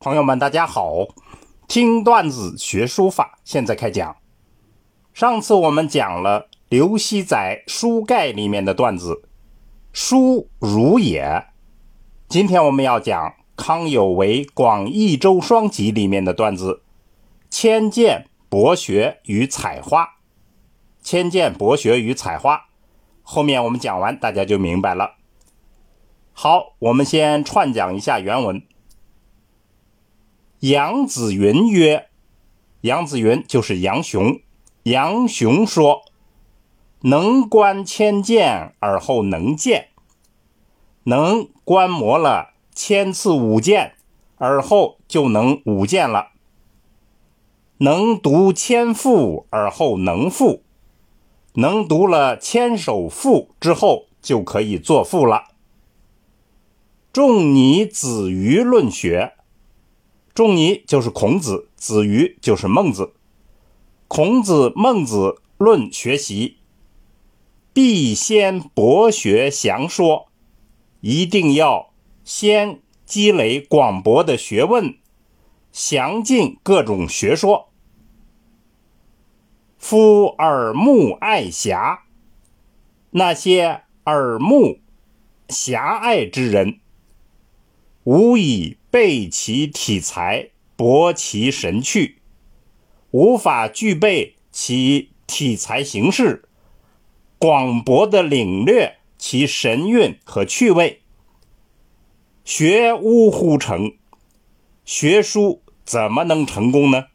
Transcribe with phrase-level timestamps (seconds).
[0.00, 1.08] 朋友们，大家好！
[1.66, 4.16] 听段子学书法，现在开讲。
[5.12, 9.28] 上次我们讲了刘熙载《书盖》里面的段子
[9.92, 11.46] “书如也”，
[12.30, 16.82] 今天我们要讲康有为《广义周双集》里面的段子
[17.50, 20.18] “千剑博学与采花”。
[21.02, 22.66] 千剑博学与采花，
[23.22, 25.16] 后面我们讲完，大家就明白了。
[26.32, 28.62] 好，我们先串讲一下原文。
[30.60, 32.08] 杨子云曰
[32.82, 34.40] ：“杨子云就是杨雄。
[34.82, 36.02] 杨雄说
[37.02, 39.90] ：‘能观千剑而后能见，
[41.04, 43.94] 能观摩了千次舞剑，
[44.34, 46.30] 而后就能舞剑了。
[47.76, 50.64] 能读千赋而后能赋，
[51.52, 55.44] 能读了千首赋之后就可以作赋了。’
[57.12, 59.34] 仲尼、子瑜论学。”
[60.38, 63.12] 仲尼就是孔子，子瑜就是孟子。
[64.06, 66.58] 孔子、孟子论学习，
[67.72, 70.28] 必先博学详说，
[71.00, 71.92] 一定要
[72.22, 74.96] 先积累广博的学问，
[75.72, 77.70] 详尽各种学说。
[79.76, 82.04] 夫耳目爱狭，
[83.10, 84.78] 那些耳目
[85.48, 86.78] 狭隘之人，
[88.04, 88.77] 无以。
[88.90, 92.22] 备其体裁，博其神趣，
[93.10, 96.48] 无法具备其体裁形式，
[97.38, 101.02] 广博的领略其神韵和趣味。
[102.44, 103.92] 学无乎成？
[104.86, 107.08] 学书怎么能成功呢？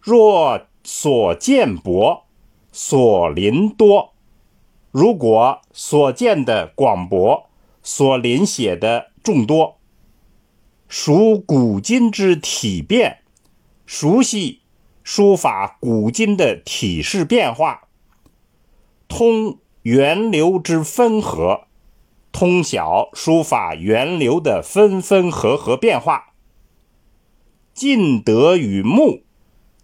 [0.00, 2.26] 若所见博，
[2.70, 4.12] 所临多。
[4.90, 7.48] 如果所见的广博，
[7.82, 9.75] 所临写的众多。
[10.88, 13.18] 熟古今之体变，
[13.86, 14.60] 熟悉
[15.02, 17.88] 书法古今的体式变化，
[19.08, 21.62] 通源流之分合，
[22.30, 26.34] 通晓书法源流的分分合合变化，
[27.74, 29.24] 尽得于目，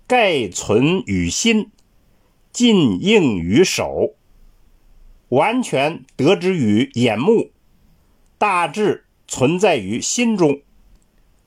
[0.07, 1.73] 盖存于心，
[2.53, 4.15] 尽应于手，
[5.31, 7.51] 完全得之于眼目，
[8.39, 10.61] 大致存在于心中。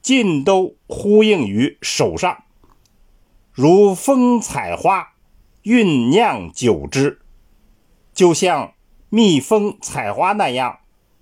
[0.06, 2.44] 尽都呼应于手上，
[3.52, 5.14] 如风采花，
[5.64, 7.22] 酝酿久之，
[8.14, 8.76] 就像
[9.10, 10.78] 蜜蜂采花那样，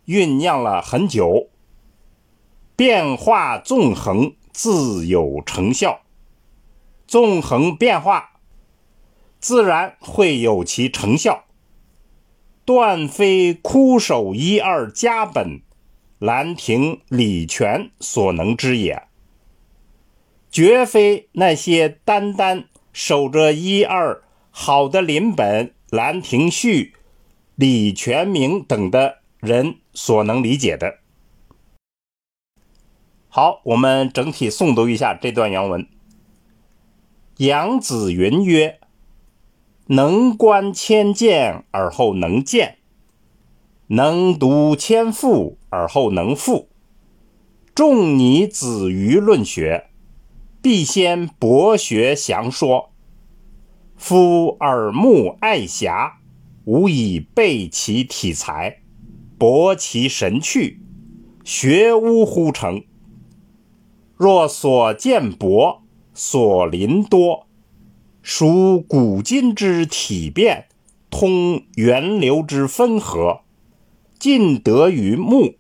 [0.05, 1.47] 酝酿了很久。
[2.75, 6.01] 变化纵横，自有成效。
[7.07, 8.31] 纵横变化，
[9.39, 11.45] 自然会有其成效。
[12.65, 15.61] 断非枯守一二家本。
[16.23, 19.09] 兰亭李泉所能知也，
[20.50, 26.94] 绝非那些单单守着一二好的临本《兰亭序》
[27.56, 31.00] 《李泉铭》等的人所能理解的。
[33.28, 35.85] 好，我们整体诵读一下这段原文。
[37.35, 38.79] 杨子云曰
[39.88, 42.78] ：“能观千剑而后能见。”
[43.88, 46.69] 能读千赋而后能复，
[47.73, 49.88] 仲尼、子瑜论学，
[50.61, 52.91] 必先博学详说。
[53.97, 56.19] 夫耳目爱狭，
[56.66, 58.83] 无以备其体裁，
[59.39, 60.79] 博其神趣，
[61.44, 62.83] 学无乎成。
[64.16, 65.81] 若所见博，
[66.13, 67.47] 所临多，
[68.22, 70.67] 属古今之体变，
[71.09, 73.39] 通源流之分合。
[74.19, 75.56] 尽得于目，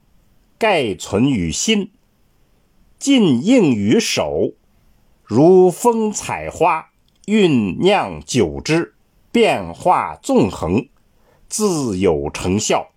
[0.63, 1.91] 盖存于心，
[2.97, 4.53] 尽应于手，
[5.21, 6.91] 如风采花，
[7.25, 8.95] 酝酿久之，
[9.29, 10.87] 变化纵横，
[11.49, 12.91] 自有成效。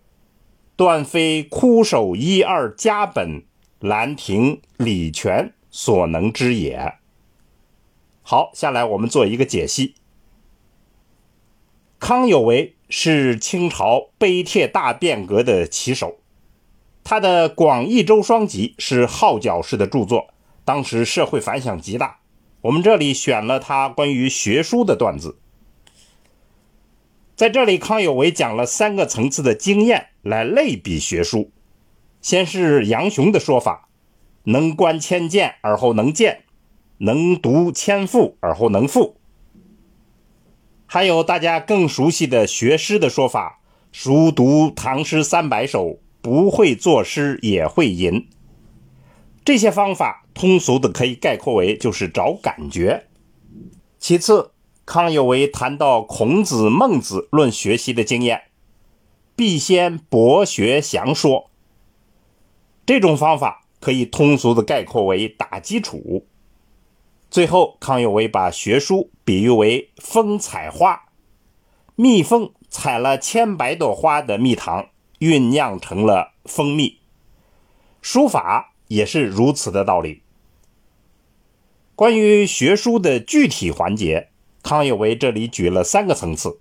[0.76, 3.40] 断非枯手一二家本
[3.80, 6.94] 《兰亭》《礼泉》所能知也。
[8.22, 9.96] 好，下来我们做一个解析。
[11.98, 12.74] 康有为。
[12.88, 16.20] 是清朝碑帖大变革的旗手，
[17.08, 22.18] 他的《广义周双集》是号角式的著作，当时社会反响极大。
[22.62, 25.38] 我们这里选了他关于学书的段子，
[27.36, 31.52] 在这里，康有为讲了三个层次的经验来类比学书。
[32.20, 33.88] 先是杨雄的说法：
[34.42, 36.42] 能观千剑而后能见，
[36.98, 39.16] 能读千赋而后能赋。
[40.86, 43.60] 还有大家更熟悉的学诗的说法
[43.92, 48.26] ：“熟读唐诗三百首，不会作诗也会吟。”
[49.46, 53.06] 这些方法通俗的可以概括为就是找感觉。
[54.00, 54.50] 其次，
[54.84, 58.42] 康有为谈到孔子、孟子论学习的经验，
[59.36, 61.50] 必先博学详说。
[62.84, 66.26] 这种方法可以通俗的概括为打基础。
[67.30, 71.02] 最后，康有为把学书比喻为蜂采花，
[71.94, 74.88] 蜜蜂采了千百朵花的蜜糖，
[75.18, 76.98] 酝酿成了蜂蜜。
[78.02, 80.22] 书法也是如此的道理。
[81.94, 84.28] 关于学书的具体环节，
[84.62, 86.60] 康有为这里举了三个层次。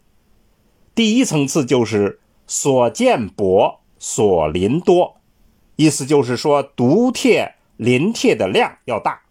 [0.93, 5.17] 第一层次就是所见博，所临多，
[5.75, 9.23] 意思就是说读帖临帖的量要大。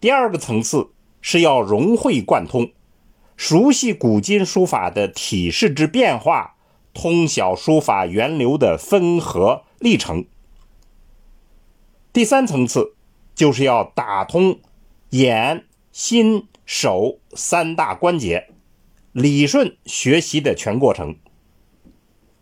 [0.00, 0.90] 第二个层次
[1.20, 2.70] 是要融会贯通，
[3.36, 6.56] 熟悉古今书法的体式之变化，
[7.00, 10.26] 通晓书法源流的分合历程。
[12.12, 12.96] 第三层次
[13.36, 14.58] 就是要打通
[15.10, 18.48] 眼、心、手三大关节，
[19.12, 21.14] 理顺学习的全过程。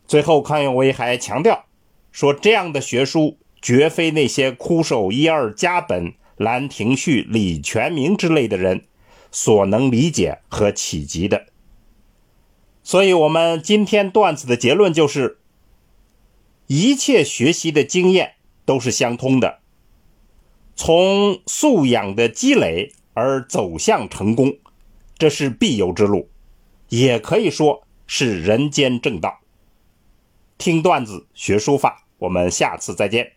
[0.06, 1.67] 最后，康有为还强调
[2.11, 8.87] 说，这样的学书绝非那些枯守一二家本、兰亭序、李全明之类的人
[9.31, 11.44] 所能理解和企及的。
[12.87, 15.38] 所以，我们今天段子的结论就是：
[16.69, 18.35] 一切学习的经验
[18.65, 19.59] 都是相通的。
[20.77, 24.59] 从素养的积累而走向成功，
[25.19, 26.31] 这是必由之路，
[26.88, 29.41] 也可以说是人间正道。
[30.56, 33.32] 听段子学书法，我们下次再见。